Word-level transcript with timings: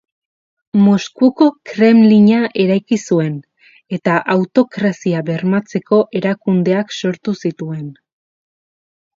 Moskuko 0.83 1.47
Kremlina 1.71 2.39
eraiki 2.63 2.99
zuen, 3.11 3.37
eta 3.99 4.15
autokrazia 4.37 5.21
bermatzeko 5.31 6.03
erakundeak 6.23 6.99
sortu 7.03 7.39
zituen. 7.47 7.89